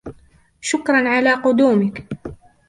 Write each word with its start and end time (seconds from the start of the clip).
شكرًا 0.61 1.09
على 1.09 1.33
قدومك. 1.33 2.07